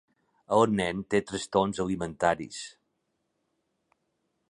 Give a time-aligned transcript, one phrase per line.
[0.55, 2.65] El nen té trastorns alimentaris.